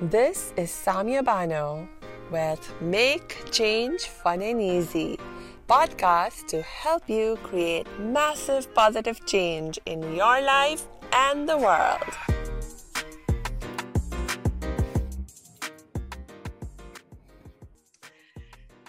[0.00, 1.88] This is Samia Bano
[2.30, 5.18] with Make Change Fun and Easy
[5.66, 12.14] podcast to help you create massive positive change in your life and the world.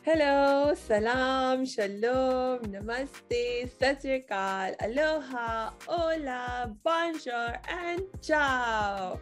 [0.06, 9.18] Hello, salam, shalom, namaste, satsrikal, aloha, hola, bonjour, and ciao.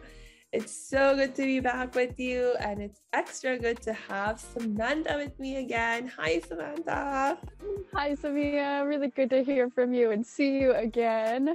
[0.50, 5.20] It's so good to be back with you, and it's extra good to have Samantha
[5.20, 6.10] with me again.
[6.16, 7.36] Hi, Samantha.
[7.92, 8.88] Hi, Samia.
[8.88, 11.54] Really good to hear from you and see you again.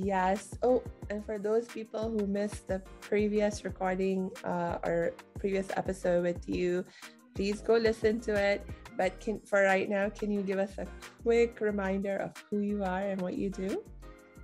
[0.00, 0.56] Yes.
[0.62, 6.48] Oh, and for those people who missed the previous recording uh, or previous episode with
[6.48, 6.82] you,
[7.34, 8.64] please go listen to it.
[8.96, 10.86] But can, for right now, can you give us a
[11.22, 13.84] quick reminder of who you are and what you do?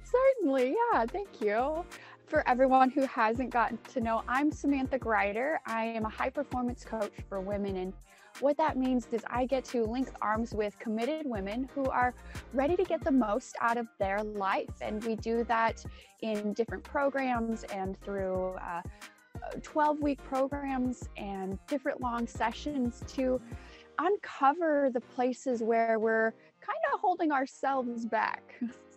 [0.05, 0.77] Certainly.
[0.77, 1.07] Yeah.
[1.07, 1.87] Thank you
[2.31, 5.59] for everyone who hasn't gotten to know, I'm Samantha Grider.
[5.67, 7.77] I am a high performance coach for women.
[7.77, 7.93] And
[8.39, 12.15] what that means is I get to link arms with committed women who are
[12.55, 14.71] ready to get the most out of their life.
[14.81, 15.85] And we do that
[16.21, 18.83] in different programs and through uh,
[19.61, 23.41] 12 week programs and different long sessions to
[23.99, 28.55] uncover the places where we're kind of holding ourselves back.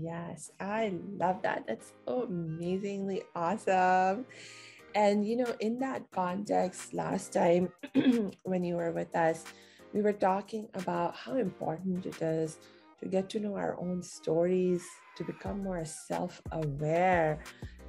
[0.00, 1.64] Yes, I love that.
[1.66, 4.26] That's so amazingly awesome.
[4.94, 7.72] And, you know, in that context, last time
[8.44, 9.44] when you were with us,
[9.92, 12.58] we were talking about how important it is
[13.00, 14.84] to get to know our own stories,
[15.16, 17.42] to become more self aware,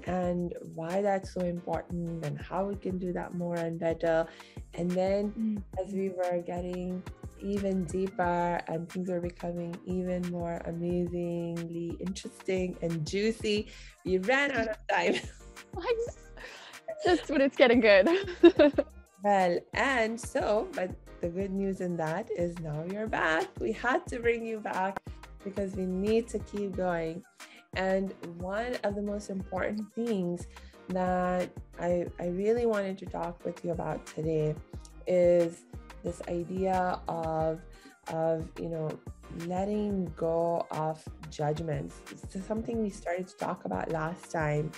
[0.06, 4.26] and why that's so important, and how we can do that more and better.
[4.74, 5.84] And then, mm.
[5.84, 7.04] as we were getting
[7.46, 13.68] even deeper and things are becoming even more amazingly interesting and juicy.
[14.04, 15.16] We ran out of time.
[17.06, 18.10] Just when it's getting good.
[19.24, 20.90] well, and so, but
[21.22, 23.48] the good news in that is now you're back.
[23.60, 25.00] We had to bring you back
[25.44, 27.24] because we need to keep going.
[27.76, 30.48] And one of the most important things
[30.90, 34.56] that I, I really wanted to talk with you about today
[35.06, 35.66] is
[36.06, 37.60] this idea of
[38.14, 38.90] of you know
[39.48, 42.00] letting go of judgments.
[42.12, 44.72] It's something we started to talk about last time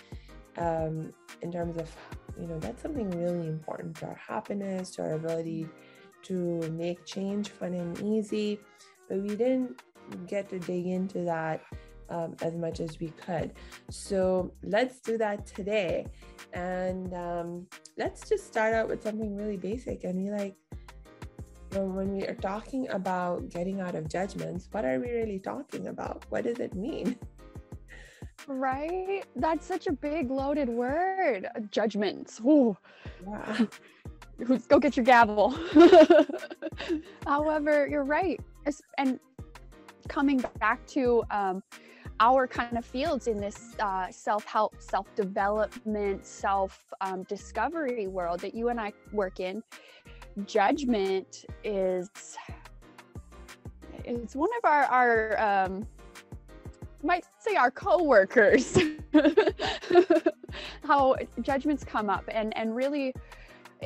[0.57, 1.93] um, in terms of
[2.39, 5.67] you know that's something really important to our happiness to our ability
[6.23, 6.35] to
[6.71, 8.59] make change fun and easy.
[9.07, 9.81] But we didn't
[10.27, 11.61] get to dig into that
[12.09, 13.53] um, as much as we could.
[13.89, 16.07] So let's do that today.
[16.53, 17.67] And um,
[17.97, 20.55] let's just start out with something really basic and be like
[21.71, 26.25] when we are talking about getting out of judgments, what are we really talking about?
[26.29, 27.17] What does it mean?
[28.47, 29.25] Right?
[29.35, 31.47] That's such a big loaded word.
[31.71, 32.39] Judgments.
[32.45, 32.77] Ooh.
[33.27, 33.65] Yeah.
[34.67, 35.57] Go get your gavel.
[37.25, 38.39] However, you're right.
[38.99, 39.19] And
[40.07, 41.63] coming back to um,
[42.19, 48.39] our kind of fields in this uh, self help, self development, self um, discovery world
[48.41, 49.63] that you and I work in,
[50.45, 52.09] judgment is
[54.03, 55.87] it's one of our our um,
[57.03, 58.77] might say our co-workers.
[60.83, 63.13] How judgments come up and and really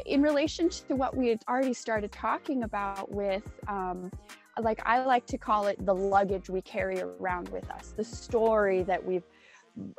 [0.05, 4.11] in relation to what we had already started talking about with um,
[4.61, 8.83] like i like to call it the luggage we carry around with us the story
[8.83, 9.23] that we've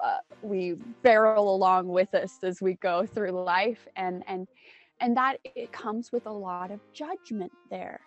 [0.02, 3.86] uh, we barrel along with us as we go through life.
[3.96, 4.46] And and
[5.02, 8.00] and that it comes with a lot of judgment there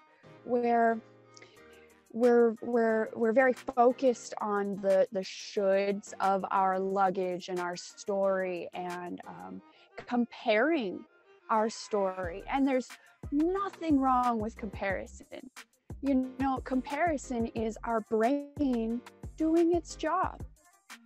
[0.46, 0.98] where
[2.14, 8.70] we're we're we're very focused on the the shoulds of our luggage and our story
[8.74, 9.62] and um,
[9.98, 11.04] comparing
[11.50, 12.42] our story.
[12.50, 12.88] And there's
[13.32, 15.52] nothing wrong with comparison.
[16.02, 19.02] You know comparison is our brain
[19.36, 20.42] doing its job.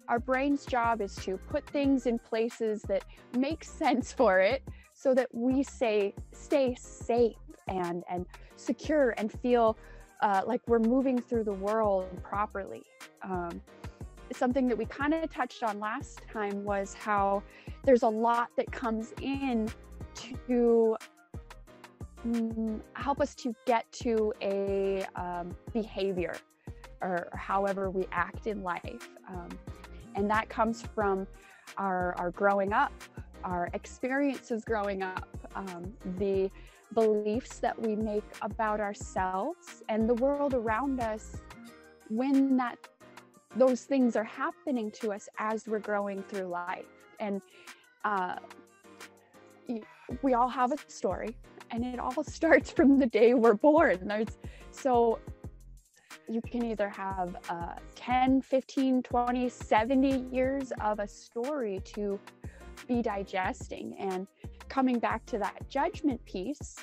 [0.07, 3.03] Our brain's job is to put things in places that
[3.35, 4.62] make sense for it
[5.00, 7.38] so that we say stay safe
[7.68, 8.25] and and
[8.57, 9.78] secure and feel
[10.22, 12.84] uh, like we're moving through the world properly.
[13.22, 13.62] Um,
[14.34, 17.42] something that we kind of touched on last time was how
[17.86, 19.69] there's a lot that comes in
[20.16, 20.98] to
[22.25, 26.36] um, help us to get to a um, behavior
[27.02, 29.10] or, however we act in life.
[29.30, 29.48] Um,
[30.16, 31.25] and that comes from
[31.78, 32.92] our, our growing up,
[33.44, 36.50] our experiences growing up, um, the
[36.94, 41.38] beliefs that we make about ourselves and the world around us
[42.09, 42.77] when that
[43.56, 46.86] those things are happening to us as we're growing through life
[47.19, 47.41] and
[48.06, 48.36] uh,
[50.21, 51.35] we all have a story
[51.71, 54.07] and it all starts from the day we're born.
[54.07, 54.38] There's
[54.71, 55.19] so
[56.27, 62.19] you can either have uh, 10, 15, 20, 70 years of a story to
[62.88, 63.96] be digesting.
[64.00, 64.28] And
[64.68, 66.76] coming back to that judgment piece,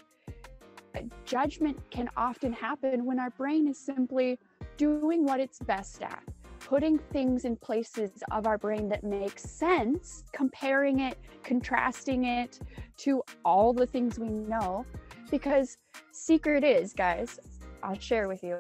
[0.95, 4.39] uh, judgment can often happen when our brain is simply
[4.77, 6.23] doing what it's best at,
[6.61, 12.59] putting things in places of our brain that make sense, comparing it, contrasting it
[12.99, 14.85] to all the things we know.
[15.31, 15.79] Because
[16.13, 17.41] secret is, guys,
[17.83, 18.59] I'll share with you,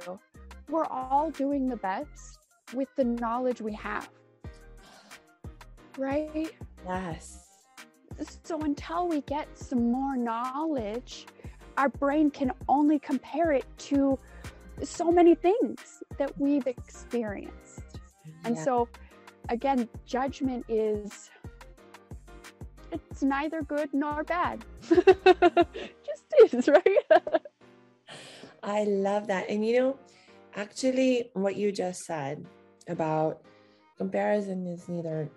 [0.69, 2.39] we're all doing the best
[2.75, 4.09] with the knowledge we have.
[5.97, 6.53] Right?
[6.87, 7.43] Yes.
[8.45, 11.27] So until we get some more knowledge,
[11.77, 14.19] our brain can only compare it to
[14.83, 17.83] so many things that we've experienced.
[18.45, 18.89] And so
[19.49, 21.31] again, judgment is
[22.93, 24.65] it's neither good nor bad.
[24.89, 27.23] Just is, right?
[28.63, 29.51] I love that.
[29.51, 29.99] And you know,
[30.55, 32.45] actually what you just said
[32.89, 33.43] about
[33.97, 35.31] comparison is neither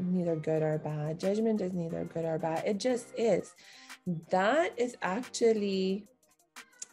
[0.00, 3.54] neither good or bad judgment is neither good or bad it just is
[4.30, 6.06] that is actually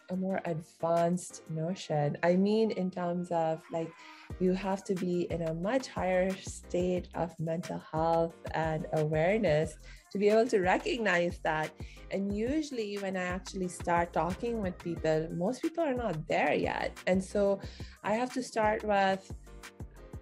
[0.09, 3.91] a more advanced notion i mean in terms of like
[4.39, 9.77] you have to be in a much higher state of mental health and awareness
[10.11, 11.71] to be able to recognize that.
[12.11, 16.97] And usually, when I actually start talking with people, most people are not there yet.
[17.07, 17.59] And so
[18.03, 19.31] I have to start with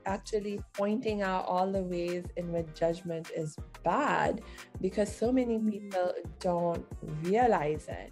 [0.06, 4.42] actually pointing out all the ways in which judgment is bad
[4.82, 6.86] because so many people don't
[7.24, 8.12] realize it.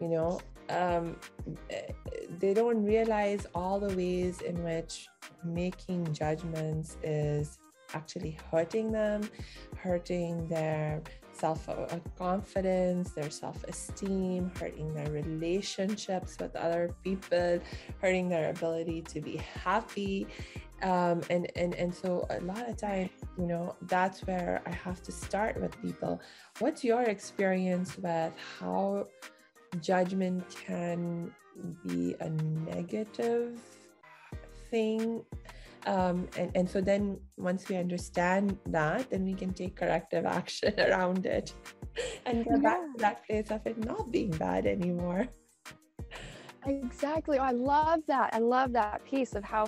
[0.00, 0.40] You know,
[0.70, 1.16] um,
[2.38, 5.08] they don't realize all the ways in which
[5.44, 7.58] making judgments is
[7.94, 9.28] actually hurting them,
[9.76, 11.02] hurting their
[11.34, 11.68] self
[12.16, 17.60] confidence, their self esteem, hurting their relationships with other people,
[18.00, 20.26] hurting their ability to be happy.
[20.82, 25.02] Um, and, and, and so a lot of times, you know, that's where I have
[25.04, 26.20] to start with people.
[26.58, 29.06] What's your experience with how
[29.80, 31.32] judgment can
[31.86, 33.60] be a negative
[34.70, 35.24] thing
[35.86, 40.72] um, and, and so then once we understand that then we can take corrective action
[40.78, 41.52] around it
[42.26, 42.62] and get yeah.
[42.62, 45.26] back to that place of it not being bad anymore
[46.66, 49.66] exactly oh, i love that i love that piece of how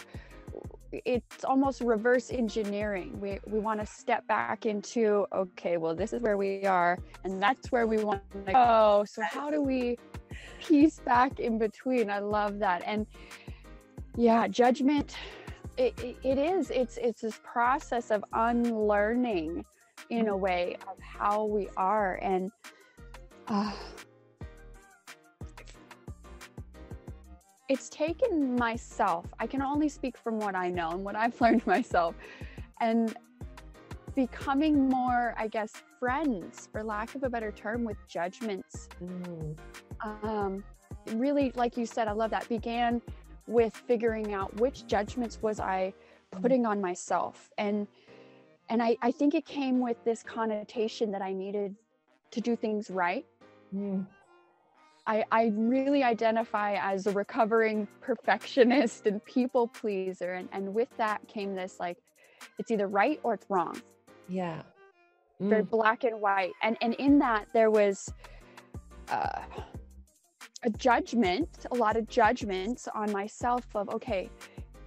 [1.04, 3.18] it's almost reverse engineering.
[3.20, 7.42] We we want to step back into okay, well, this is where we are, and
[7.42, 9.04] that's where we want to go.
[9.06, 9.98] So how do we
[10.60, 12.10] piece back in between?
[12.10, 12.82] I love that.
[12.86, 13.06] And
[14.16, 15.16] yeah, judgment.
[15.76, 16.70] It, it, it is.
[16.70, 19.64] It's it's this process of unlearning,
[20.10, 22.50] in a way, of how we are, and.
[23.48, 23.72] Uh,
[27.68, 31.66] it's taken myself, I can only speak from what I know and what I've learned
[31.66, 32.14] myself,
[32.80, 33.14] and
[34.14, 38.88] becoming more, I guess, friends, for lack of a better term, with judgments.
[39.02, 39.56] Mm.
[40.02, 40.64] Um,
[41.14, 43.02] really, like you said, I love that, began
[43.46, 45.92] with figuring out which judgments was I
[46.30, 47.50] putting on myself.
[47.58, 47.86] And
[48.68, 51.76] and I, I think it came with this connotation that I needed
[52.32, 53.24] to do things right.
[53.74, 54.06] Mm.
[55.06, 60.32] I, I really identify as a recovering perfectionist and people pleaser.
[60.32, 61.98] And, and with that came this like,
[62.58, 63.80] it's either right or it's wrong.
[64.28, 64.62] Yeah.
[65.40, 65.48] Mm.
[65.48, 66.52] Very black and white.
[66.62, 68.12] And, and in that, there was
[69.10, 69.42] uh,
[70.66, 74.28] a judgment, a lot of judgments on myself of, okay,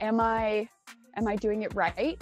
[0.02, 0.68] am I,
[1.16, 2.22] am I doing it right?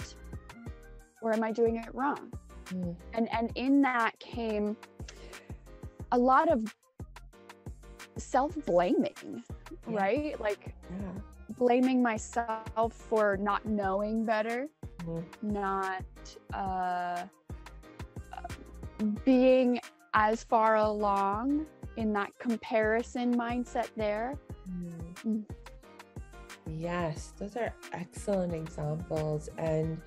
[1.20, 2.32] Or am I doing it wrong?
[2.66, 2.94] Mm.
[3.14, 4.76] And, and in that came
[6.12, 6.72] a lot of
[8.16, 9.42] self blaming,
[9.90, 9.96] yeah.
[9.96, 10.40] right?
[10.40, 11.20] Like yeah.
[11.56, 14.68] blaming myself for not knowing better,
[15.02, 15.20] mm-hmm.
[15.42, 16.04] not
[16.54, 17.24] uh,
[19.24, 19.80] being
[20.14, 21.66] as far along
[21.98, 24.38] in that comparison mindset there.
[24.70, 25.14] Mm.
[25.26, 25.44] Mm.
[26.70, 29.48] Yes, those are excellent examples.
[29.58, 30.00] And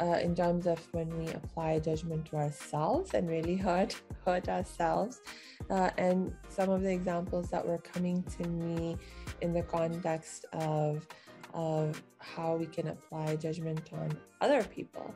[0.00, 5.20] uh, in terms of when we apply judgment to ourselves and really hurt hurt ourselves.
[5.68, 8.96] Uh, and some of the examples that were coming to me
[9.40, 11.06] in the context of
[11.54, 15.12] of how we can apply judgment on other people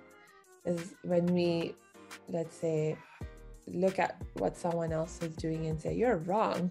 [0.64, 1.74] is when we
[2.28, 2.96] let's say
[3.68, 6.70] look at what someone else is doing and say you're wrong.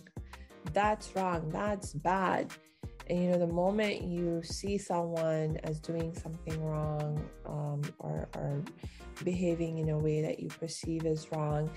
[0.74, 1.50] That's wrong.
[1.50, 2.52] That's bad.
[3.08, 8.64] And you know the moment you see someone as doing something wrong um, or, or
[9.24, 11.70] behaving in a way that you perceive as wrong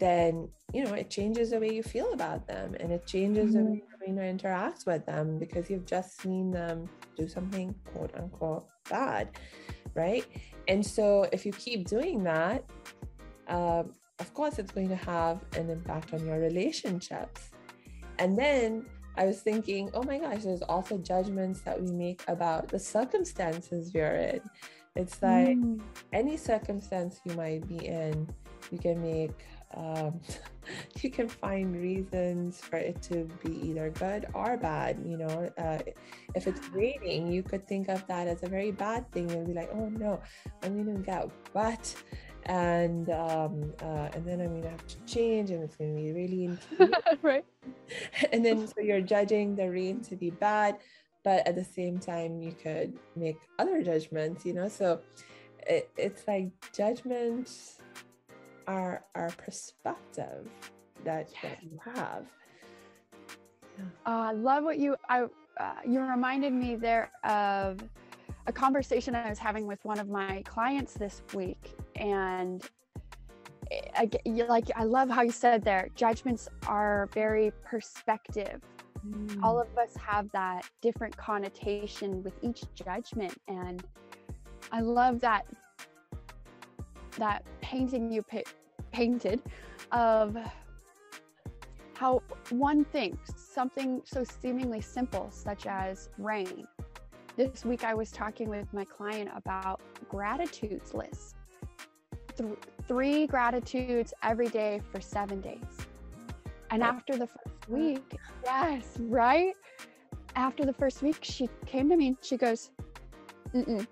[0.00, 3.66] then you know it changes the way you feel about them and it changes mm-hmm.
[3.66, 8.66] the way to interact with them because you've just seen them do something quote unquote
[8.90, 9.30] bad
[9.94, 10.24] right?
[10.68, 12.64] And so if you keep doing that
[13.48, 13.84] uh,
[14.18, 17.50] of course it's going to have an impact on your relationships
[18.18, 22.68] and then I was thinking, oh my gosh, there's also judgments that we make about
[22.68, 24.40] the circumstances we're in.
[24.96, 25.80] It's like mm.
[26.12, 28.28] any circumstance you might be in,
[28.70, 29.44] you can make,
[29.76, 30.20] um,
[31.02, 35.00] you can find reasons for it to be either good or bad.
[35.04, 35.78] You know, uh,
[36.34, 39.28] if it's raining, you could think of that as a very bad thing.
[39.30, 40.20] You'll be like, oh no,
[40.62, 41.94] I'm going to get wet
[42.46, 46.58] and um, uh, and then I'm gonna have to change, and it's gonna be really
[47.22, 47.44] right.
[48.32, 50.78] And then so you're judging the rain to be bad,
[51.22, 54.68] but at the same time you could make other judgments, you know.
[54.68, 55.00] So
[55.66, 57.78] it, it's like judgments
[58.66, 60.48] are our perspective
[61.04, 62.26] that, that you have.
[63.78, 63.84] Yeah.
[64.06, 65.24] Uh, I love what you I
[65.58, 67.80] uh, you reminded me there of
[68.46, 71.74] a conversation I was having with one of my clients this week.
[71.96, 72.62] And
[73.96, 74.10] I,
[74.48, 78.60] like, I love how you said there, judgments are very perspective.
[79.06, 79.42] Mm.
[79.42, 83.34] All of us have that different connotation with each judgment.
[83.48, 83.82] And
[84.72, 85.46] I love that,
[87.18, 88.50] that painting you pa-
[88.92, 89.40] painted
[89.92, 90.36] of
[91.94, 96.66] how one thinks something so seemingly simple, such as rain,
[97.36, 101.34] this week, I was talking with my client about gratitudes lists.
[102.36, 105.86] Th- three gratitudes every day for seven days.
[106.70, 109.54] And after the first week, yes, right?
[110.36, 112.70] After the first week, she came to me and she goes,
[113.54, 113.86] Mm-mm,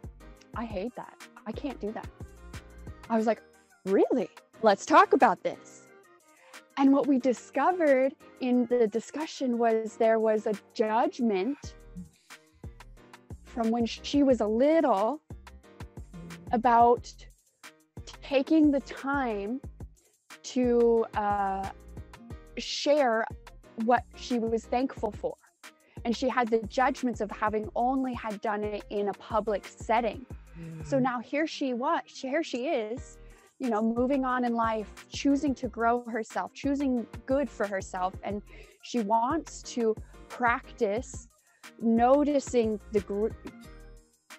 [0.56, 1.14] I hate that.
[1.46, 2.08] I can't do that.
[3.08, 3.42] I was like,
[3.84, 4.28] Really?
[4.62, 5.88] Let's talk about this.
[6.76, 11.74] And what we discovered in the discussion was there was a judgment
[13.52, 15.20] from when she was a little
[16.52, 17.12] about
[18.22, 19.60] taking the time
[20.42, 21.68] to uh,
[22.58, 23.24] share
[23.84, 25.34] what she was thankful for.
[26.04, 30.24] And she had the judgments of having only had done it in a public setting.
[30.58, 30.84] Mm-hmm.
[30.84, 33.18] So now here she was, here she is,
[33.58, 38.14] you know, moving on in life, choosing to grow herself, choosing good for herself.
[38.24, 38.42] And
[38.82, 39.94] she wants to
[40.28, 41.28] practice
[41.80, 43.28] noticing the gr-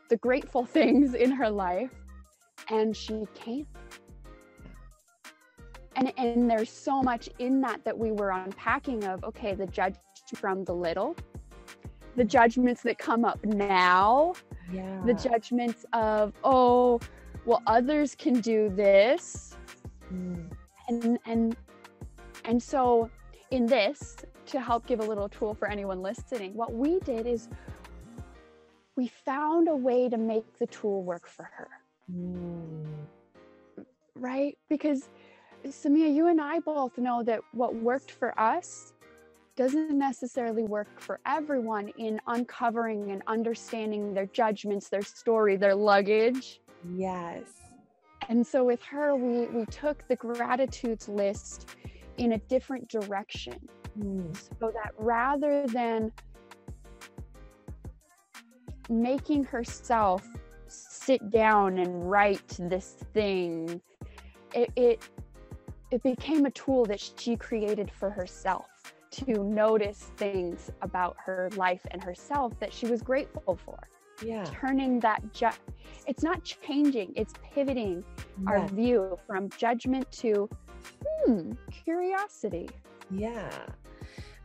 [0.10, 1.92] the grateful things in her life
[2.70, 3.68] and she can't
[5.96, 9.96] and and there's so much in that that we were unpacking of okay the judge
[10.36, 11.16] from the little
[12.16, 14.34] the judgments that come up now
[14.72, 15.02] yeah.
[15.06, 17.00] the judgments of oh
[17.46, 19.56] well others can do this
[20.12, 20.46] mm.
[20.88, 21.56] and and
[22.46, 23.10] and so
[23.52, 27.50] in this to help give a little tool for anyone listening, what we did is
[28.96, 31.70] we found a way to make the tool work for her.
[32.12, 32.86] Mm.
[34.16, 34.58] Right?
[34.70, 35.10] Because
[35.66, 38.94] Samia, you and I both know that what worked for us
[39.56, 46.60] doesn't necessarily work for everyone in uncovering and understanding their judgments, their story, their luggage.
[46.96, 47.44] Yes.
[48.30, 51.76] And so with her, we we took the gratitudes list
[52.18, 53.60] in a different direction.
[54.00, 54.36] Mm.
[54.60, 56.12] So that rather than
[58.90, 60.28] making herself
[60.68, 63.82] sit down and write this thing,
[64.54, 65.10] it, it
[65.92, 68.66] it became a tool that she created for herself
[69.12, 73.78] to notice things about her life and herself that she was grateful for.
[74.26, 74.44] Yeah.
[74.46, 75.50] Turning that ju-
[76.08, 78.04] it's not changing, it's pivoting
[78.44, 78.50] yeah.
[78.50, 80.50] our view from judgment to
[81.26, 82.70] hmm, curiosity.
[83.12, 83.52] Yeah.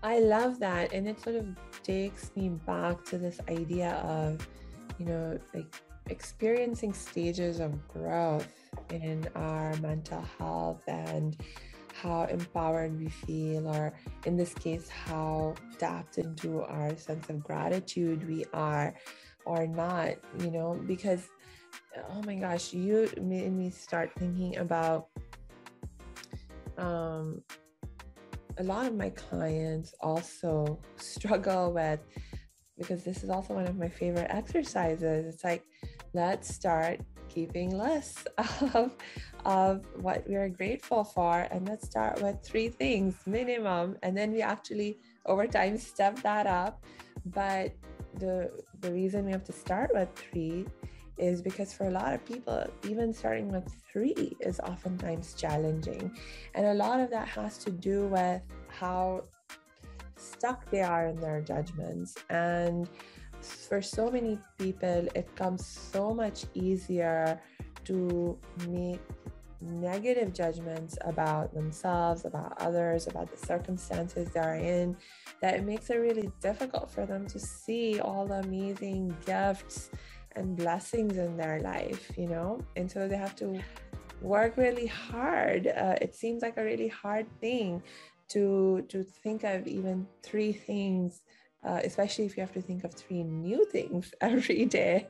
[0.03, 0.93] I love that.
[0.93, 1.47] And it sort of
[1.83, 4.47] takes me back to this idea of,
[4.99, 5.75] you know, like
[6.09, 8.49] experiencing stages of growth
[8.91, 11.37] in our mental health and
[11.95, 13.93] how empowered we feel, or
[14.25, 18.95] in this case, how tapped into our sense of gratitude we are
[19.45, 21.29] or not, you know, because
[22.11, 25.09] oh my gosh, you made me start thinking about
[26.77, 27.43] um
[28.59, 32.01] a lot of my clients also struggle with
[32.77, 35.35] because this is also one of my favorite exercises.
[35.35, 35.65] It's like,
[36.13, 38.25] let's start keeping lists
[38.75, 38.97] of,
[39.45, 41.41] of what we're grateful for.
[41.51, 43.97] And let's start with three things minimum.
[44.03, 46.85] And then we actually over time step that up.
[47.27, 47.73] But
[48.15, 48.51] the
[48.81, 50.67] the reason we have to start with three
[51.19, 56.17] is because for a lot of people, even starting with three is oftentimes challenging.
[56.55, 59.25] And a lot of that has to do with how
[60.17, 62.15] stuck they are in their judgments.
[62.31, 62.89] And
[63.41, 67.41] for so many people, it comes so much easier
[67.85, 69.01] to make
[69.61, 74.97] negative judgments about themselves, about others, about the circumstances they're in,
[75.41, 79.91] that it makes it really difficult for them to see all the amazing gifts
[80.39, 82.61] and blessings in their life, you know?
[82.77, 83.61] And so they have to
[84.23, 85.67] work really hard.
[85.67, 87.83] Uh, it seems like a really hard thing
[88.29, 91.23] to to think of even three things,
[91.65, 95.09] uh, especially if you have to think of three new things every day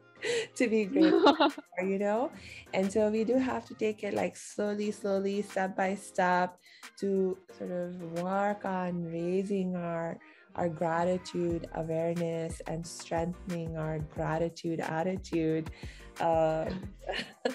[0.56, 2.30] to be grateful for, you know?
[2.74, 6.58] And so we do have to take it like slowly, slowly, step by step
[6.98, 10.18] to sort of work on raising our
[10.54, 15.70] our gratitude awareness and strengthening our gratitude attitude.
[16.20, 16.90] Um,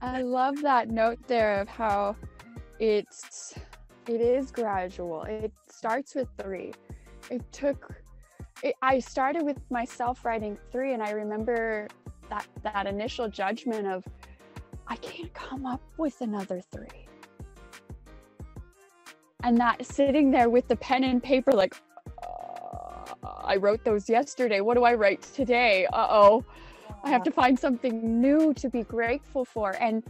[0.00, 2.16] I love that note there of how
[2.78, 3.54] it's
[4.06, 5.22] it is gradual.
[5.24, 6.72] It starts with three.
[7.30, 7.94] It took
[8.62, 11.88] it, I started with myself writing three, and I remember
[12.30, 14.04] that that initial judgment of
[14.86, 17.07] I can't come up with another three
[19.44, 21.74] and that sitting there with the pen and paper like
[22.24, 24.60] uh, i wrote those yesterday.
[24.60, 25.86] What do i write today?
[25.92, 26.44] Uh-oh.
[27.04, 29.76] I have to find something new to be grateful for.
[29.80, 30.02] And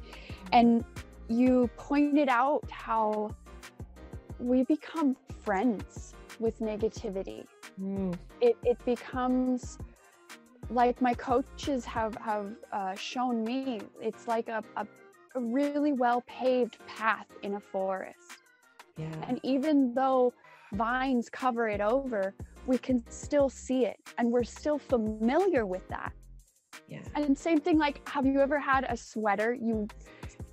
[0.53, 0.85] and
[1.29, 3.35] you pointed out how
[4.39, 7.45] we become friends with negativity.
[7.81, 8.17] Mm.
[8.41, 9.79] it, it becomes
[10.71, 14.87] like my coaches have have uh, shown me it's like a, a,
[15.37, 18.28] a really well paved path in a forest
[18.99, 19.07] yeah.
[19.29, 20.33] And even though
[20.73, 22.35] vines cover it over,
[22.67, 26.13] we can still see it and we're still familiar with that.
[26.89, 27.01] Yeah.
[27.15, 29.89] And same thing like have you ever had a sweater you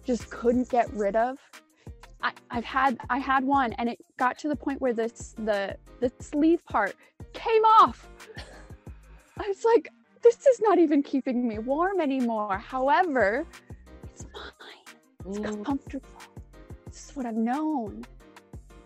[0.03, 1.37] just couldn't get rid of?
[2.21, 5.75] I, I've had I had one and it got to the point where this the
[5.99, 6.95] the sleeve part
[7.33, 8.07] came off.
[9.37, 9.89] I was like,
[10.21, 12.57] this is not even keeping me warm anymore.
[12.57, 13.45] However,
[14.03, 14.95] it's mine.
[15.27, 15.65] It's mm.
[15.65, 16.07] comfortable.
[16.85, 18.05] This is what I've known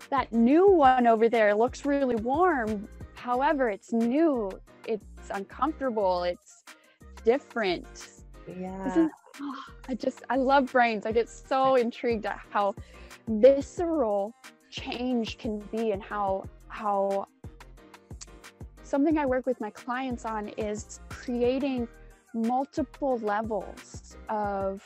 [0.09, 2.87] that new one over there looks really warm.
[3.15, 4.51] However, it's new,
[4.85, 6.63] it's uncomfortable, it's
[7.23, 8.09] different.
[8.59, 9.09] Yeah.
[9.41, 11.05] Oh, I just, I love brains.
[11.05, 12.75] I get so intrigued at how
[13.27, 14.33] visceral
[14.69, 17.27] change can be and how, how
[18.83, 21.87] something I work with my clients on is creating
[22.33, 24.83] multiple levels of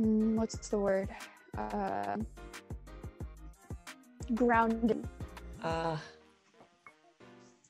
[0.00, 1.08] mm, what's the word?
[1.56, 2.16] Uh,
[4.34, 5.06] grounding.
[5.62, 5.92] Ah.
[5.92, 5.96] Uh,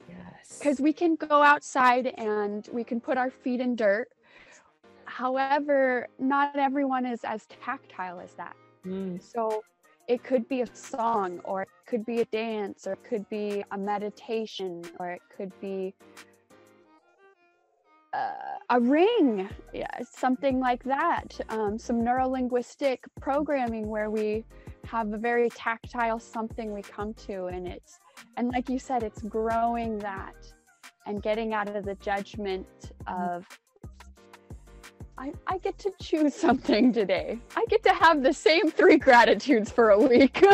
[0.08, 0.58] yes.
[0.58, 4.08] Because we can go outside and we can put our feet in dirt.
[5.04, 8.56] However, not everyone is as tactile as that.
[8.86, 9.22] Mm.
[9.22, 9.62] So
[10.08, 13.64] it could be a song, or it could be a dance, or it could be
[13.70, 15.94] a meditation, or it could be
[18.12, 21.38] uh, a ring, yeah, something like that.
[21.48, 24.44] Um, some neurolinguistic programming where we
[24.86, 28.00] have a very tactile something we come to and it's
[28.36, 30.34] and like you said it's growing that
[31.06, 32.66] and getting out of the judgment
[33.06, 33.34] mm-hmm.
[33.34, 33.46] of
[35.18, 37.38] I, I get to choose something today.
[37.54, 40.42] I get to have the same three gratitudes for a week.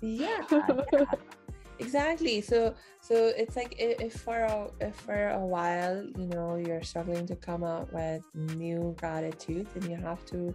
[0.00, 1.04] yeah, yeah,
[1.80, 2.40] exactly.
[2.40, 7.26] So so it's like if for a if for a while you know you're struggling
[7.26, 10.54] to come up with new gratitudes and you have to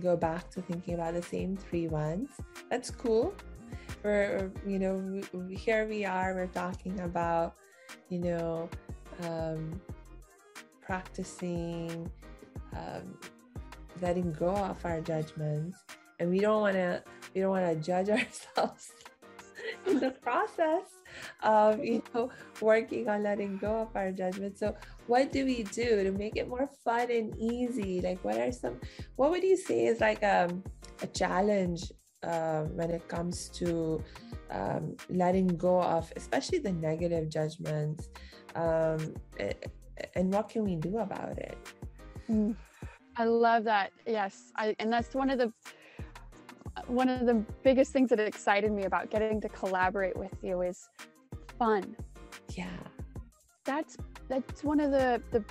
[0.00, 2.30] go back to thinking about the same three ones.
[2.70, 3.34] That's cool.
[4.02, 7.54] We're, you know, here we are, we're talking about,
[8.08, 8.68] you know,
[9.22, 9.80] um,
[10.80, 12.10] practicing
[12.74, 13.16] um,
[14.02, 15.78] letting go of our judgments.
[16.20, 17.02] And we don't want to,
[17.34, 18.08] we don't want to judge
[18.56, 18.92] ourselves
[19.86, 21.00] in the process
[21.42, 24.60] of, you know, working on letting go of our judgments.
[24.60, 24.74] So
[25.06, 28.80] what do we do to make it more fun and easy like what are some
[29.16, 30.64] what would you say is like a, um,
[31.02, 34.02] a challenge uh, when it comes to
[34.50, 38.08] um, letting go of especially the negative judgments
[38.54, 39.14] um,
[40.14, 41.58] and what can we do about it
[42.30, 42.54] mm.
[43.16, 45.52] i love that yes I, and that's one of the
[46.86, 50.88] one of the biggest things that excited me about getting to collaborate with you is
[51.58, 51.96] fun
[52.54, 52.68] yeah
[53.64, 53.96] that's
[54.28, 55.44] that's one of the the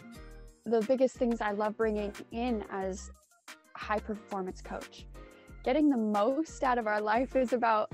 [0.66, 3.12] the biggest things I love bringing in as
[3.76, 5.06] a high performance coach.
[5.64, 7.92] Getting the most out of our life is about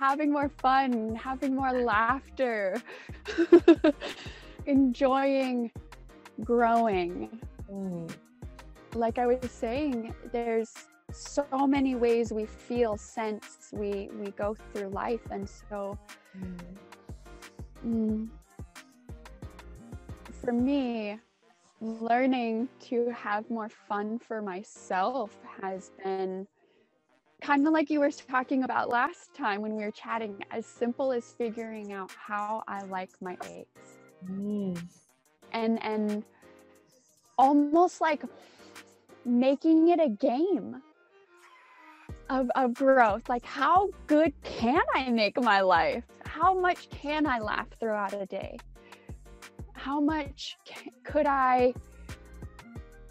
[0.00, 2.80] having more fun, having more laughter,
[4.66, 5.70] enjoying
[6.42, 7.40] growing.
[7.70, 8.10] Mm.
[8.94, 10.72] Like I was saying, there's
[11.14, 15.98] so many ways we feel, sense, we we go through life, and so
[16.36, 16.58] mm.
[17.86, 18.28] Mm,
[20.42, 21.18] for me,
[21.80, 26.46] learning to have more fun for myself has been
[27.42, 31.12] kind of like you were talking about last time when we were chatting, as simple
[31.12, 33.98] as figuring out how I like my eggs.
[34.26, 34.82] Mm.
[35.52, 36.24] And and
[37.36, 38.22] almost like
[39.26, 40.82] making it a game
[42.30, 43.28] of, of growth.
[43.28, 46.04] Like how good can I make my life?
[46.24, 48.58] How much can I laugh throughout a day?
[49.72, 50.56] How much
[51.04, 51.74] could I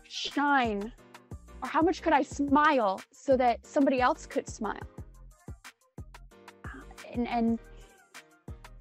[0.03, 0.91] shine
[1.61, 4.87] or how much could I smile so that somebody else could smile?
[6.65, 6.69] Uh,
[7.13, 7.59] and, and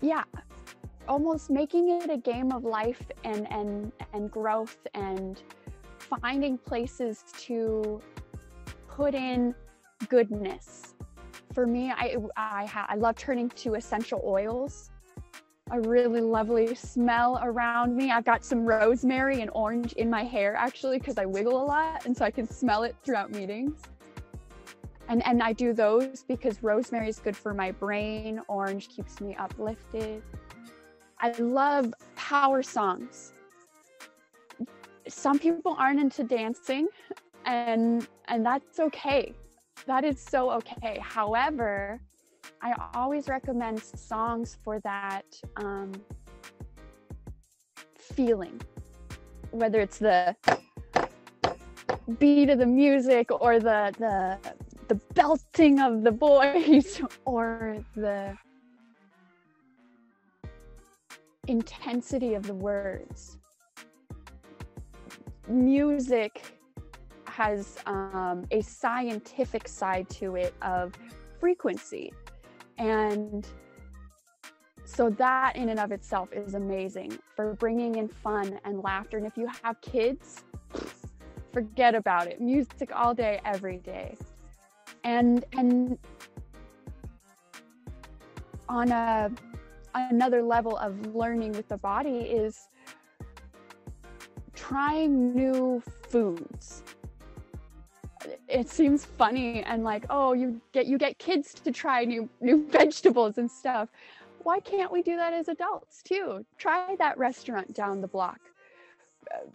[0.01, 0.25] yeah,
[1.09, 5.43] almost making it a game of life and, and, and growth and
[5.99, 8.01] finding places to
[8.89, 9.55] put in
[10.09, 10.95] goodness.
[11.53, 14.91] For me, I, I, I love turning to essential oils
[15.73, 18.11] a really lovely smell around me.
[18.11, 22.05] I've got some rosemary and orange in my hair actually because I wiggle a lot
[22.05, 23.81] and so I can smell it throughout meetings.
[25.09, 29.35] And and I do those because rosemary is good for my brain, orange keeps me
[29.37, 30.23] uplifted.
[31.19, 33.33] I love power songs.
[35.09, 36.87] Some people aren't into dancing
[37.47, 39.33] and and that's okay.
[39.87, 40.99] That is so okay.
[41.03, 42.01] However,
[42.61, 45.25] I always recommend songs for that
[45.57, 45.93] um,
[47.97, 48.61] feeling,
[49.51, 50.37] whether it's the
[52.19, 54.39] beat of the music or the the
[54.89, 58.37] the belting of the voice or the
[61.49, 63.39] intensity of the words.
[65.49, 66.62] Music
[67.33, 70.93] has um, a scientific side to it of
[71.41, 72.13] frequency
[72.79, 73.47] and
[74.85, 79.17] so that in and of itself is amazing for bringing in fun and laughter.
[79.17, 80.45] And if you have kids,
[81.53, 82.41] forget about it.
[82.41, 84.17] Music all day, every day.
[85.05, 85.99] And and
[88.69, 89.31] on a
[89.95, 92.69] another level of learning with the body is
[94.55, 96.83] trying new foods
[98.49, 102.67] it seems funny and like oh you get you get kids to try new new
[102.71, 103.89] vegetables and stuff.
[104.43, 106.45] Why can't we do that as adults too?
[106.59, 108.41] Try that restaurant down the block.
[109.33, 109.47] Uh,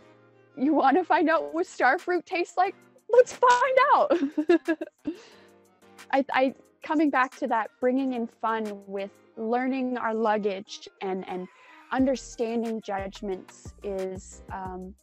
[0.55, 2.73] you want to find out what star fruit tastes like?
[3.09, 4.11] Let's find out.
[6.11, 11.47] I, I coming back to that bringing in fun with learning our luggage and and
[11.91, 14.93] understanding judgments is um,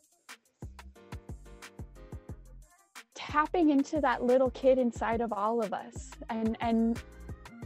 [3.35, 7.03] tapping into that little kid inside of all of us and and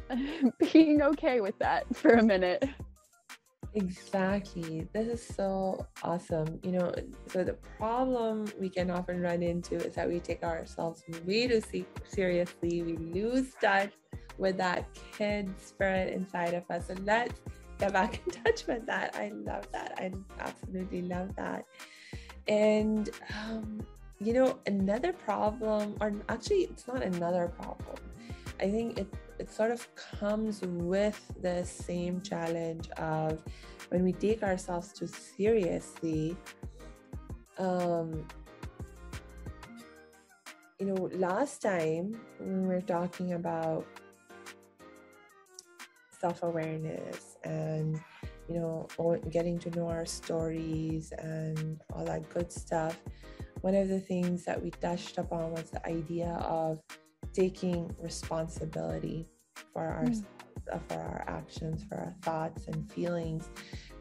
[0.73, 2.65] being okay with that for a minute.
[3.75, 4.89] Exactly.
[4.95, 6.59] This is so awesome.
[6.63, 6.95] You know
[7.27, 11.85] so the problem we can often run into is that we take ourselves way too
[12.05, 12.83] seriously.
[12.83, 13.93] We lose touch
[14.39, 14.87] with that
[15.19, 16.89] kid spirit inside of us.
[16.89, 17.43] And let's
[17.79, 19.15] get back in touch with that.
[19.17, 19.93] I love that.
[19.99, 21.67] I absolutely love that.
[22.47, 23.11] And
[23.45, 23.87] um,
[24.21, 27.99] you know, another problem, or actually, it's not another problem.
[28.61, 29.07] I think it,
[29.39, 33.43] it sort of comes with the same challenge of
[33.91, 36.37] when we take ourselves too seriously.
[37.59, 38.27] Um,
[40.81, 43.87] you know, last time we were talking about
[46.21, 48.01] self awareness and,
[48.49, 48.89] you know,
[49.31, 52.99] getting to know our stories and all that good stuff
[53.61, 56.81] one of the things that we touched upon was the idea of
[57.33, 59.29] taking responsibility
[59.73, 60.25] for our mm.
[60.89, 63.51] for our actions for our thoughts and feelings.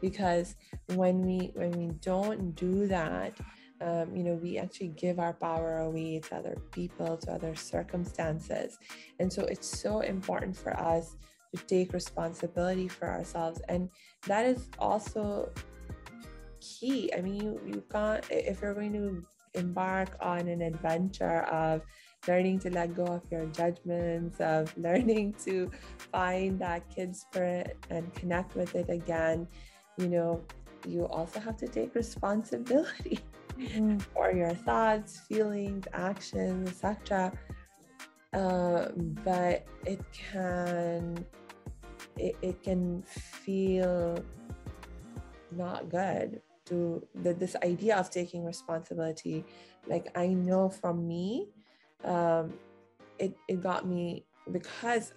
[0.00, 0.54] Because
[0.94, 3.38] when we when we don't do that
[3.80, 8.78] um, you know we actually give our power away to other people to other circumstances.
[9.20, 11.16] And so it's so important for us
[11.54, 13.60] to take responsibility for ourselves.
[13.68, 13.88] And
[14.26, 15.50] that is also
[16.60, 17.12] key.
[17.16, 21.82] I mean you you can't if you're going to embark on an adventure of
[22.26, 25.70] learning to let go of your judgments, of learning to
[26.12, 29.46] find that kid spirit and connect with it again,
[29.96, 30.42] you know,
[30.86, 33.20] you also have to take responsibility
[33.58, 33.98] mm-hmm.
[34.14, 37.32] for your thoughts, feelings, actions, etc.
[38.32, 38.88] Uh,
[39.24, 41.24] but it can
[42.16, 44.18] it, it can feel
[45.52, 49.44] not good to the, this idea of taking responsibility
[49.86, 51.48] like i know from me
[52.04, 52.52] um,
[53.18, 55.12] it, it got me because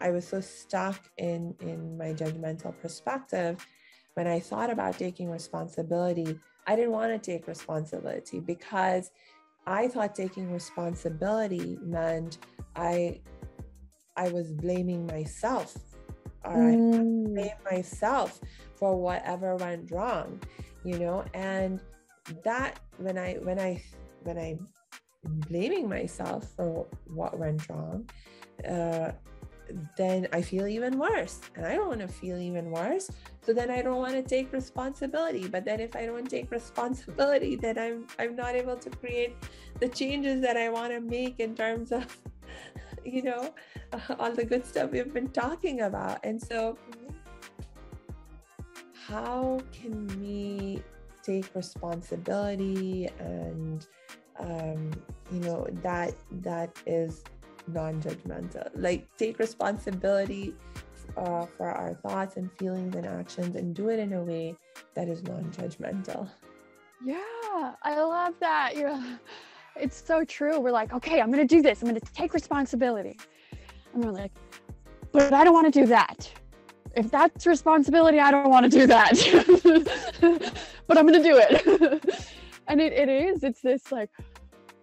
[0.00, 3.66] i was so stuck in in my judgmental perspective
[4.14, 9.10] when i thought about taking responsibility i didn't want to take responsibility because
[9.66, 12.38] i thought taking responsibility meant
[12.76, 13.20] i
[14.16, 15.76] i was blaming myself
[16.44, 17.34] all right mm.
[17.34, 18.40] blame myself
[18.74, 20.40] for whatever went wrong
[20.84, 21.24] you know?
[21.34, 21.80] And
[22.42, 23.82] that when i when i
[24.22, 24.68] when i'm
[25.48, 28.08] blaming myself for what went wrong
[28.68, 29.10] uh,
[29.96, 31.40] then i feel even worse.
[31.56, 33.10] And i don't want to feel even worse.
[33.40, 35.48] So then i don't want to take responsibility.
[35.48, 39.34] But then if i don't take responsibility then i'm i'm not able to create
[39.80, 42.06] the changes that i want to make in terms of
[43.04, 43.54] you know
[44.18, 46.18] all the good stuff we've been talking about.
[46.24, 46.76] And so
[49.08, 50.82] how can we
[51.22, 53.86] take responsibility and
[54.38, 54.90] um,
[55.30, 57.22] you know that that is
[57.68, 58.70] non-judgmental.
[58.74, 60.54] Like take responsibility
[61.16, 64.56] uh, for our thoughts and feelings and actions and do it in a way
[64.94, 66.28] that is non-judgmental.
[67.04, 68.72] Yeah i love that.
[68.76, 69.16] Yeah
[69.76, 70.60] it's so true.
[70.60, 71.82] We're like okay i'm gonna do this.
[71.82, 73.18] I'm gonna take responsibility.
[73.92, 74.32] And we're like
[75.12, 76.28] but i don't want to do that
[76.96, 79.12] if that's responsibility, I don't want to do that.
[80.86, 82.26] but I'm going to do it.
[82.68, 84.10] and it, it is, it's this like,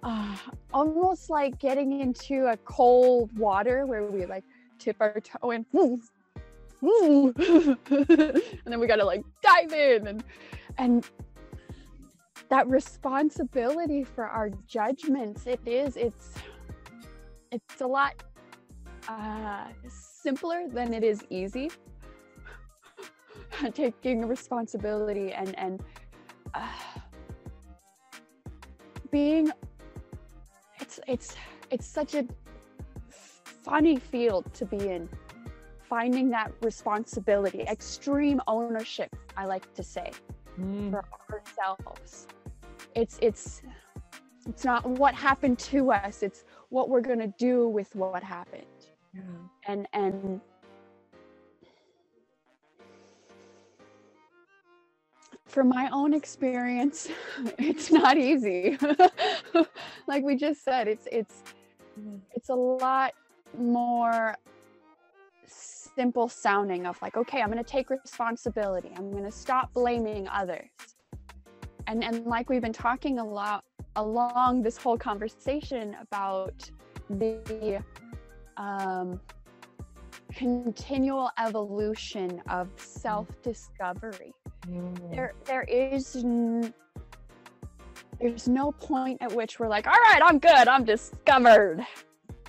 [0.04, 0.36] uh,
[0.74, 4.44] almost like getting into a cold water where we like
[4.80, 5.66] tip our toe in.
[6.82, 7.36] and
[8.66, 10.24] then we got to like dive in and,
[10.80, 11.10] and
[12.50, 16.34] that responsibility for our judgments, it is, it's,
[17.52, 18.24] it's a lot
[19.08, 21.70] uh, simpler than it is easy
[23.74, 25.84] taking responsibility and and
[26.54, 26.68] uh,
[29.12, 29.52] being
[30.80, 31.36] it's it's
[31.70, 32.26] it's such a
[33.10, 35.08] funny field to be in
[35.82, 40.12] finding that responsibility extreme ownership i like to say
[40.60, 40.90] mm.
[40.90, 42.28] for ourselves
[42.96, 43.62] it's it's
[44.48, 48.64] it's not what happened to us it's what we're going to do with what happened
[49.14, 49.22] yeah.
[49.68, 50.42] and and
[55.52, 57.10] from my own experience,
[57.60, 58.78] it's not easy.
[60.08, 61.44] like we just said, it's it's
[62.34, 63.14] it's a lot
[63.58, 64.36] more
[65.46, 68.92] simple sounding of like, okay, I'm going to take responsibility.
[68.96, 70.70] I'm going to stop blaming others.
[71.88, 73.66] And and like we've been talking a lot
[73.98, 76.70] along this whole conversation about
[77.10, 77.84] the
[78.56, 79.20] um,
[80.34, 84.34] continual evolution of self-discovery
[84.68, 85.16] Mm.
[85.16, 86.74] There, there is n-
[88.20, 91.86] there's no point at which we're like, all right, I'm good, I'm discovered,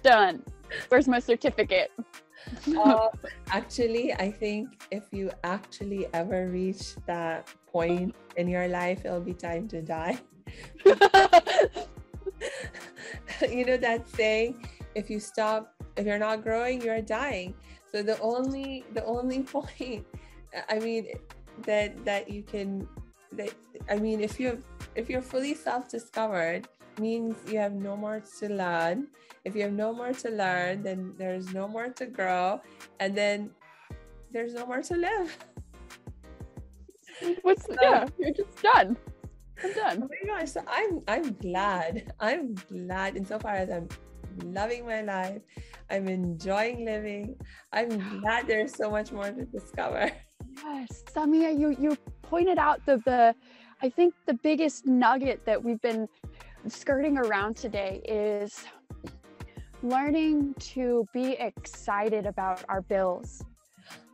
[0.02, 0.42] done.
[0.88, 1.90] Where's my certificate?
[2.76, 3.08] uh,
[3.50, 9.34] actually, I think if you actually ever reach that point in your life, it'll be
[9.34, 10.18] time to die.
[13.48, 17.54] you know that saying, if you stop, if you're not growing, you're dying.
[17.90, 20.06] So the only, the only point,
[20.68, 21.08] I mean,
[21.62, 22.88] that that you can
[23.32, 23.52] that
[23.88, 28.48] I mean if you have if you're fully self-discovered means you have no more to
[28.48, 29.08] learn.
[29.44, 32.60] If you have no more to learn, then there's no more to grow
[33.00, 33.50] and then
[34.30, 35.38] there's no more to live.
[37.42, 38.96] What's so, yeah, you're just done.
[39.62, 40.02] I'm done.
[40.02, 40.52] Oh my gosh.
[40.52, 42.12] So I'm I'm glad.
[42.20, 43.88] I'm glad insofar as I'm
[44.44, 45.42] loving my life.
[45.90, 47.36] I'm enjoying living.
[47.72, 50.10] I'm glad there's so much more to discover.
[50.64, 53.34] Yes, Samia, you you pointed out the the
[53.82, 56.08] I think the biggest nugget that we've been
[56.68, 58.64] skirting around today is
[59.82, 63.44] learning to be excited about our bills.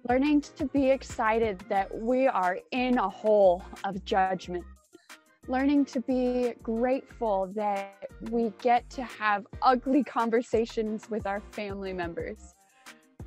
[0.08, 4.64] Learning to be excited that we are in a hole of judgment.
[5.46, 12.54] Learning to be grateful that we get to have ugly conversations with our family members.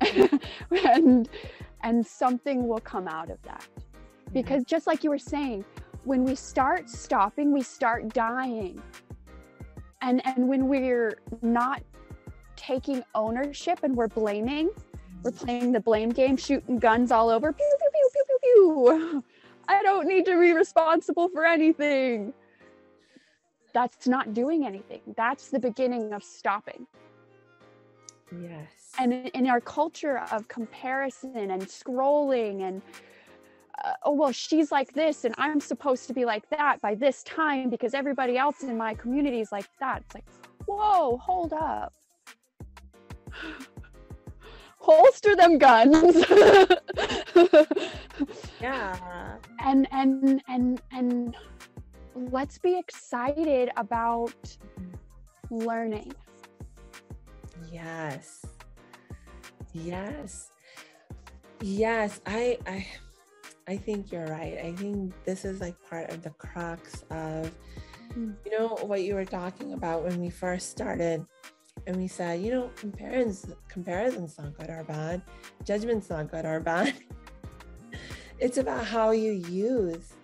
[0.70, 1.28] and
[1.82, 3.66] and something will come out of that.
[3.78, 4.32] Mm-hmm.
[4.32, 5.64] Because just like you were saying,
[6.04, 8.80] when we start stopping, we start dying.
[10.00, 11.82] And and when we're not
[12.56, 14.70] taking ownership and we're blaming,
[15.22, 17.52] we're playing the blame game, shooting guns all over.
[17.52, 19.24] Pew, pew, pew, pew, pew, pew.
[19.68, 22.32] I don't need to be responsible for anything.
[23.72, 25.00] That's not doing anything.
[25.16, 26.86] That's the beginning of stopping.
[28.40, 32.82] Yes And in our culture of comparison and scrolling and
[33.82, 37.22] uh, oh well she's like this and i'm supposed to be like that by this
[37.22, 40.02] time because everybody else in my community is like that.
[40.04, 40.26] It's like
[40.66, 41.92] whoa hold up.
[44.78, 46.24] Holster them guns.
[48.62, 49.36] Yeah.
[49.58, 51.36] And and and and
[52.14, 54.56] let's be excited about
[55.50, 56.12] learning.
[57.72, 58.51] Yes
[59.72, 60.50] yes
[61.60, 62.86] yes i i
[63.68, 67.50] i think you're right i think this is like part of the crux of
[68.16, 68.34] mm.
[68.44, 71.24] you know what you were talking about when we first started
[71.86, 75.22] and we said, you know, comparisons comparison's not good or bad,
[75.64, 76.94] judgment's not good or bad.
[78.38, 80.14] it's about how you use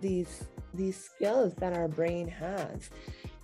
[0.00, 2.90] these these skills that our brain has.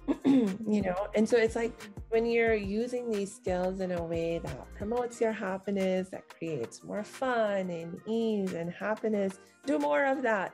[0.25, 1.73] you know, and so it's like
[2.13, 7.03] when you're using these skills in a way that promotes your happiness, that creates more
[7.03, 10.53] fun and ease and happiness, do more of that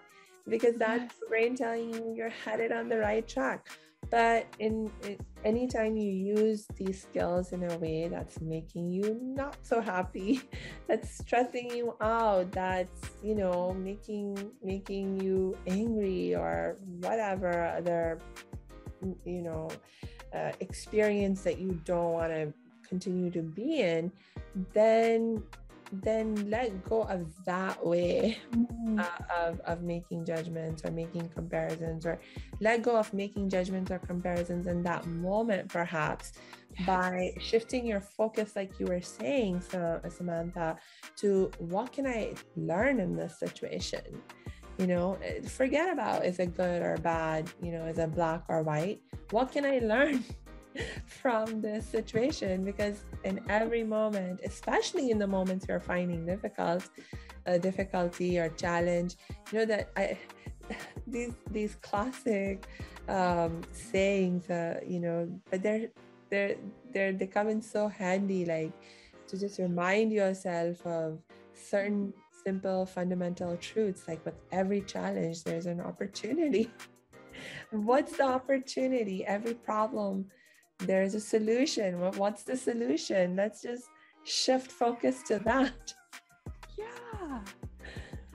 [0.49, 1.29] because that's yes.
[1.29, 3.69] brain telling you you're headed on the right track
[4.11, 9.57] but in, in anytime you use these skills in a way that's making you not
[9.63, 10.41] so happy
[10.89, 18.19] that's stressing you out that's you know making making you angry or whatever other
[19.27, 19.69] you know
[20.35, 22.53] uh, experience that you don't want to
[22.89, 24.11] continue to be in
[24.73, 25.43] then
[25.91, 29.01] then let go of that way mm.
[29.01, 32.21] uh, of, of making judgments or making comparisons or
[32.61, 36.33] let go of making judgments or comparisons in that moment perhaps
[36.77, 36.87] yes.
[36.87, 40.77] by shifting your focus like you were saying so, samantha
[41.17, 44.21] to what can i learn in this situation
[44.79, 48.43] you know eh, forget about is it good or bad you know is it black
[48.49, 49.01] or white?
[49.31, 50.25] What can i learn
[51.07, 52.65] from this situation?
[52.65, 56.89] Because in every moment, especially in the moments you're finding difficult,
[57.47, 59.17] uh, difficulty or challenge,
[59.51, 60.17] you know that I
[61.07, 62.67] these these classic
[63.09, 65.89] um, sayings, uh, you know, but they're
[66.31, 66.57] they're
[66.93, 68.73] they're they come in so handy, like
[69.29, 71.19] to just remind yourself of
[71.55, 72.13] certain
[72.45, 76.71] simple fundamental truths like with every challenge there's an opportunity
[77.71, 80.27] what's the opportunity every problem
[80.79, 81.99] there's a solution.
[82.17, 83.37] What's the solution?
[83.37, 83.89] Let's just
[84.25, 85.95] shift focus to that.
[86.77, 87.41] Yeah.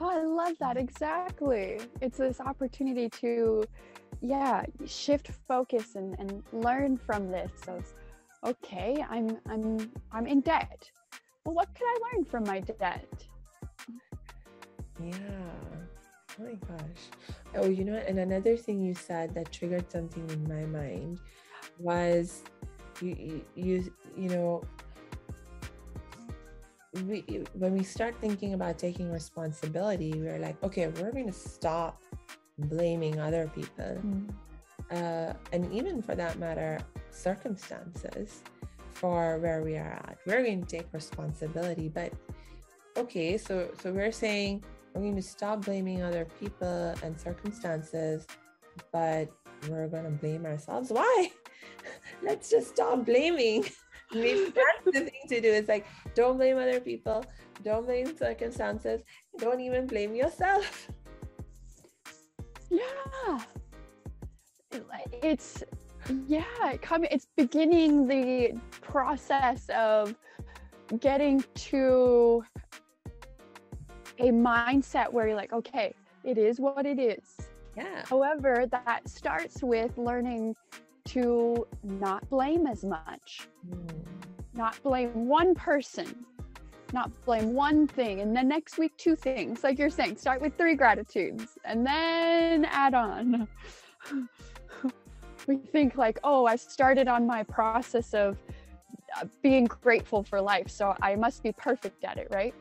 [0.00, 0.76] Oh, I love that.
[0.76, 1.80] Exactly.
[2.02, 3.64] It's this opportunity to,
[4.20, 7.50] yeah, shift focus and, and learn from this.
[7.64, 7.82] So,
[8.44, 10.90] okay, I'm I'm I'm in debt.
[11.46, 13.08] Well, what can I learn from my debt?
[15.02, 15.14] Yeah.
[16.38, 17.02] Oh my gosh.
[17.56, 21.20] Oh, you know, and another thing you said that triggered something in my mind
[21.78, 22.42] was
[23.00, 24.62] you you you know
[27.06, 32.00] we when we start thinking about taking responsibility we're like okay we're going to stop
[32.58, 34.30] blaming other people mm.
[34.92, 36.78] uh, and even for that matter
[37.10, 38.42] circumstances
[38.92, 42.12] for where we are at we're going to take responsibility but
[42.96, 44.62] okay so so we're saying
[44.94, 48.26] we're going to stop blaming other people and circumstances
[48.92, 49.28] but
[49.68, 51.30] we're going to blame ourselves why
[52.22, 53.64] let's just stop blaming.
[54.12, 55.52] Maybe that's the thing to do.
[55.52, 57.24] It's like, don't blame other people,
[57.62, 59.02] don't blame circumstances,
[59.38, 60.90] don't even blame yourself.
[62.70, 63.40] Yeah.
[65.22, 65.62] It's,
[66.26, 70.14] yeah, coming, it's beginning the process of
[71.00, 72.44] getting to
[74.18, 77.36] a mindset where you're like, okay, it is what it is.
[77.76, 78.04] Yeah.
[78.08, 80.54] However, that starts with learning
[81.06, 83.90] to not blame as much, mm.
[84.54, 86.24] not blame one person,
[86.92, 89.64] not blame one thing, and then next week, two things.
[89.64, 93.48] Like you're saying, start with three gratitudes and then add on.
[95.46, 98.38] we think, like, oh, I started on my process of
[99.20, 102.54] uh, being grateful for life, so I must be perfect at it, right?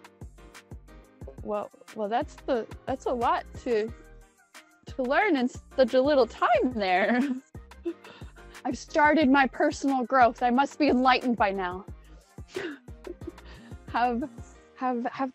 [1.43, 3.91] Well, well, that's the that's a lot to
[4.85, 7.19] to learn in such a little time there.
[8.65, 10.41] I've started my personal growth.
[10.41, 11.85] I must be enlightened by now.
[13.91, 14.23] have
[14.75, 15.31] have have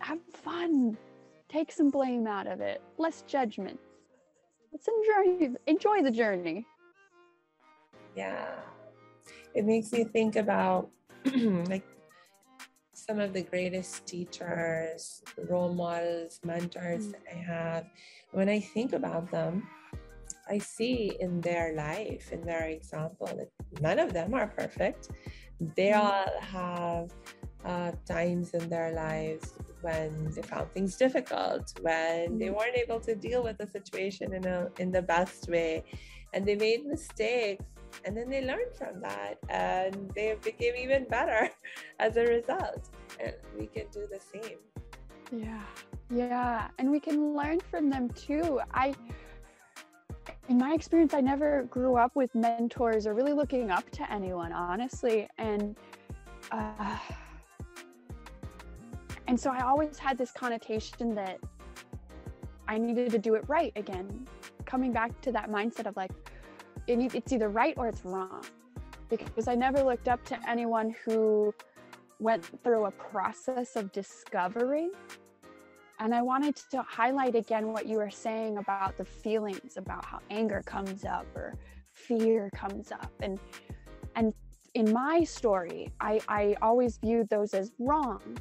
[0.00, 0.96] have fun.
[1.48, 2.82] Take some blame out of it.
[2.98, 3.80] Less judgment.
[4.72, 6.66] Let's enjoy enjoy the journey.
[8.14, 8.46] Yeah.
[9.54, 10.90] It makes me think about
[11.24, 11.84] like
[13.08, 17.12] some of the greatest teachers, role models, mentors mm.
[17.12, 17.86] that I have.
[18.32, 19.66] When I think about them,
[20.50, 23.50] I see in their life, in their example, that
[23.80, 25.08] none of them are perfect.
[25.74, 26.06] They mm-hmm.
[26.06, 27.10] all have
[27.64, 32.56] uh, times in their lives when they found things difficult, when they mm-hmm.
[32.56, 35.84] weren't able to deal with the situation in a in the best way,
[36.34, 37.64] and they made mistakes,
[38.04, 41.50] and then they learned from that, and they became even better
[41.98, 42.88] as a result.
[43.20, 44.58] And we can do the same.
[45.32, 45.62] Yeah,
[46.10, 48.60] yeah, and we can learn from them too.
[48.72, 48.94] I
[50.48, 54.52] in my experience, I never grew up with mentors or really looking up to anyone,
[54.52, 55.28] honestly.
[55.36, 55.76] And
[56.50, 56.98] uh,
[59.26, 61.38] and so I always had this connotation that
[62.66, 64.26] I needed to do it right again.
[64.64, 66.10] Coming back to that mindset of like,
[66.88, 68.44] it's either right or it's wrong.
[69.08, 71.54] Because I never looked up to anyone who
[72.20, 74.90] went through a process of discovery.
[76.00, 80.20] and I wanted to highlight again what you were saying about the feelings, about how
[80.30, 81.54] anger comes up or
[81.92, 83.12] fear comes up.
[83.20, 83.38] And
[84.14, 84.32] and
[84.74, 88.38] in my story, I, I always viewed those as wrong.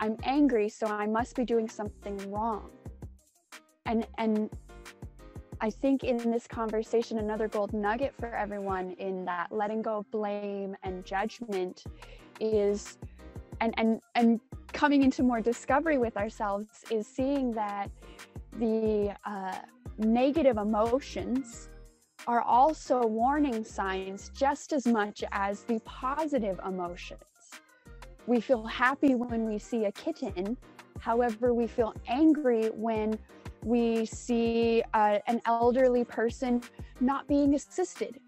[0.00, 2.70] I'm angry, so I must be doing something wrong.
[3.86, 4.50] And and
[5.64, 10.10] I think in this conversation, another gold nugget for everyone in that letting go of
[10.10, 11.84] blame and judgment
[12.38, 12.98] is
[13.62, 14.40] and and and
[14.74, 17.90] coming into more discovery with ourselves is seeing that
[18.58, 19.56] the uh,
[19.96, 21.70] negative emotions
[22.26, 27.22] are also warning signs just as much as the positive emotions.
[28.26, 30.58] We feel happy when we see a kitten.
[31.00, 33.18] However, we feel angry when
[33.64, 36.62] we see uh, an elderly person
[37.00, 38.20] not being assisted.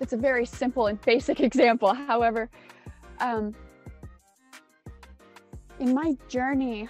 [0.00, 1.92] It's a very simple and basic example.
[1.92, 2.48] However,
[3.20, 3.54] um,
[5.78, 6.88] in my journey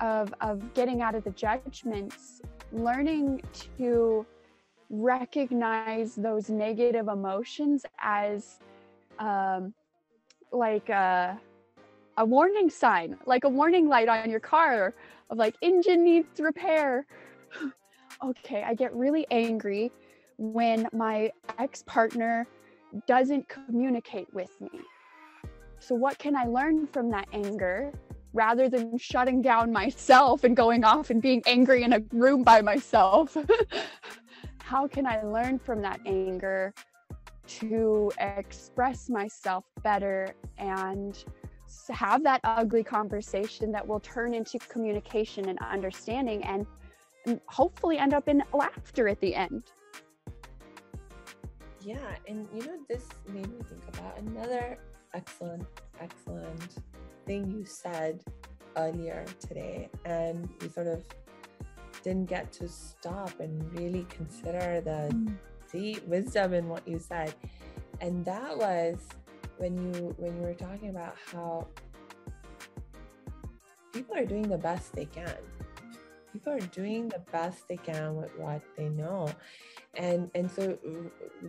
[0.00, 2.40] of, of getting out of the judgments,
[2.72, 3.42] learning
[3.78, 4.26] to
[4.90, 8.58] recognize those negative emotions as
[9.18, 9.72] um,
[10.50, 11.38] like a,
[12.16, 14.94] a warning sign, like a warning light on your car
[15.32, 17.06] of like engine needs repair.
[18.24, 19.90] okay, I get really angry
[20.36, 22.46] when my ex partner
[23.06, 24.80] doesn't communicate with me.
[25.80, 27.92] So, what can I learn from that anger
[28.34, 32.60] rather than shutting down myself and going off and being angry in a room by
[32.60, 33.36] myself?
[34.60, 36.72] How can I learn from that anger
[37.46, 41.24] to express myself better and
[41.90, 46.66] have that ugly conversation that will turn into communication and understanding and,
[47.26, 49.64] and hopefully end up in laughter at the end?
[51.80, 51.96] Yeah,
[52.28, 54.78] and you know, this made me think about another
[55.14, 55.66] excellent,
[56.00, 56.76] excellent
[57.26, 58.22] thing you said
[58.76, 59.88] earlier today.
[60.04, 61.04] And we sort of
[62.02, 65.34] didn't get to stop and really consider the mm.
[65.72, 67.34] deep wisdom in what you said.
[68.00, 68.98] And that was
[69.58, 71.66] when you when you were talking about how
[73.92, 75.36] people are doing the best they can.
[76.32, 79.28] People are doing the best they can with what they know.
[79.94, 80.78] And and so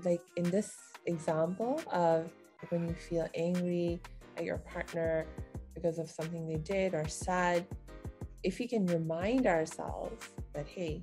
[0.03, 0.73] like in this
[1.05, 2.29] example of
[2.69, 4.01] when you feel angry
[4.37, 5.25] at your partner
[5.73, 7.65] because of something they did or said
[8.43, 11.01] if we can remind ourselves that, hey,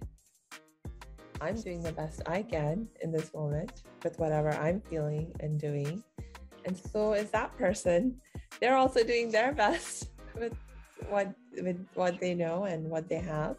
[1.40, 6.04] I'm doing the best I can in this moment with whatever I'm feeling and doing.
[6.64, 8.16] And so is that person.
[8.60, 10.54] They're also doing their best with
[11.08, 11.32] what
[11.62, 13.56] with what they know and what they have.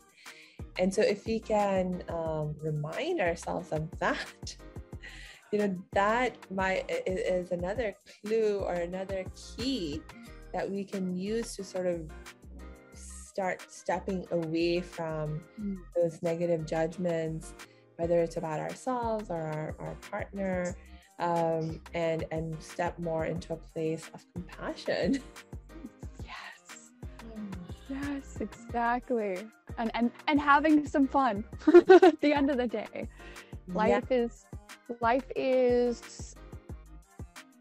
[0.79, 4.55] And so if we can um, remind ourselves of that,
[5.51, 10.01] you know that might is another clue or another key
[10.53, 12.09] that we can use to sort of
[12.93, 15.77] start stepping away from mm.
[15.95, 17.53] those negative judgments
[18.01, 20.75] whether it's about ourselves or our, our partner
[21.21, 25.21] um, and and step more into a place of compassion.
[26.25, 26.91] Yes.
[27.89, 29.37] Yes exactly.
[29.77, 31.43] And and and having some fun
[32.03, 33.07] at the end of the day.
[33.67, 34.17] Life yeah.
[34.17, 34.45] is
[34.99, 36.35] life is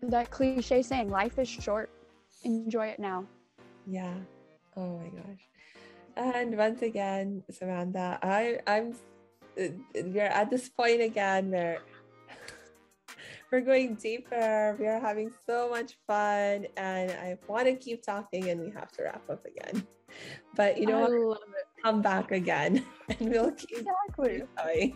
[0.03, 1.91] that cliche saying life is short.
[2.45, 3.27] Enjoy it now.
[3.87, 4.15] Yeah.
[4.77, 5.45] Oh my gosh.
[6.17, 8.95] And once again samantha i i'm
[9.61, 11.81] uh, we're at this point again where
[13.51, 18.51] we're going deeper we are having so much fun and i want to keep talking
[18.51, 19.87] and we have to wrap up again
[20.57, 21.37] but you know
[21.83, 24.43] come back again and we'll keep exactly.
[24.57, 24.95] going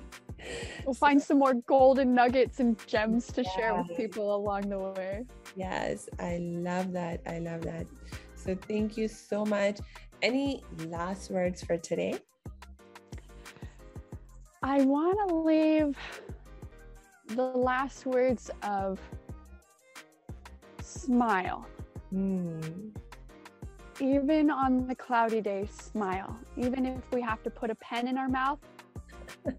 [0.85, 3.55] we'll find some more golden nuggets and gems to yes.
[3.55, 5.25] share with people along the way.
[5.57, 7.21] Yes, I love that.
[7.27, 7.87] I love that.
[8.35, 9.79] So thank you so much.
[10.23, 12.19] Any last words for today?
[14.63, 15.97] I want to leave
[17.29, 19.01] the last words of
[20.81, 21.67] smile.
[22.11, 22.61] Hmm.
[24.01, 26.37] Even on the cloudy day, smile.
[26.57, 28.59] Even if we have to put a pen in our mouth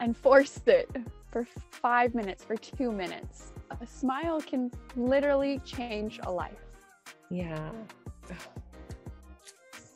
[0.00, 0.88] and force it
[1.30, 6.64] for five minutes, for two minutes, a smile can literally change a life.
[7.30, 7.70] Yeah.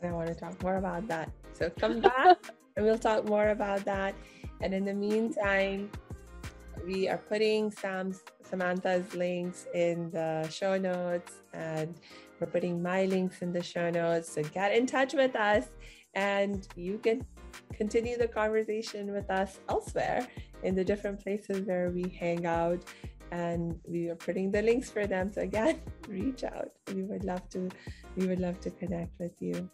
[0.02, 1.30] I want to talk more about that.
[1.52, 2.38] So come back
[2.76, 4.14] and we'll talk more about that.
[4.62, 5.90] And in the meantime,
[6.86, 11.94] we are putting Sam's Samantha's links in the show notes and
[12.38, 14.32] we're putting my links in the show notes.
[14.32, 15.66] So get in touch with us
[16.14, 17.24] and you can
[17.72, 20.28] continue the conversation with us elsewhere
[20.62, 22.84] in the different places where we hang out.
[23.30, 25.32] And we are putting the links for them.
[25.32, 26.72] So again reach out.
[26.94, 27.70] We would love to
[28.16, 29.70] we would love to connect with you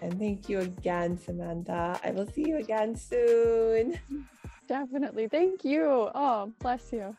[0.00, 1.98] and thank you again samantha.
[2.04, 3.98] I will see you again soon.
[4.68, 5.28] Definitely.
[5.28, 6.10] Thank you.
[6.14, 7.16] Oh bless you